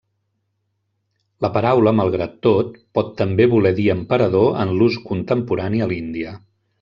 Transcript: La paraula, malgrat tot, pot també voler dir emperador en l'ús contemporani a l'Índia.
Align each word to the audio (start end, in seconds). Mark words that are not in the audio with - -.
La 1.45 1.51
paraula, 1.57 1.93
malgrat 1.99 2.33
tot, 2.47 2.73
pot 2.99 3.11
també 3.19 3.47
voler 3.51 3.73
dir 3.81 3.85
emperador 3.97 4.49
en 4.65 4.73
l'ús 4.81 4.97
contemporani 5.13 5.85
a 5.85 5.89
l'Índia. 5.93 6.35